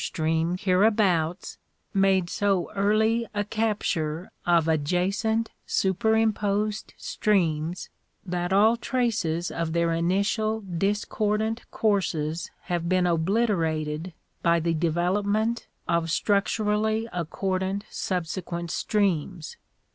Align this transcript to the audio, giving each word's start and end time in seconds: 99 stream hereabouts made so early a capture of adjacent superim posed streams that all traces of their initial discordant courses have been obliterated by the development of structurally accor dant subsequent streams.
99 0.01 0.07
stream 0.07 0.57
hereabouts 0.57 1.59
made 1.93 2.27
so 2.27 2.71
early 2.73 3.27
a 3.35 3.43
capture 3.43 4.31
of 4.47 4.67
adjacent 4.67 5.51
superim 5.67 6.33
posed 6.33 6.95
streams 6.97 7.87
that 8.25 8.51
all 8.51 8.75
traces 8.75 9.51
of 9.51 9.73
their 9.73 9.93
initial 9.93 10.61
discordant 10.75 11.61
courses 11.69 12.49
have 12.61 12.89
been 12.89 13.05
obliterated 13.05 14.11
by 14.41 14.59
the 14.59 14.73
development 14.73 15.67
of 15.87 16.09
structurally 16.09 17.07
accor 17.13 17.59
dant 17.59 17.85
subsequent 17.91 18.71
streams. 18.71 19.55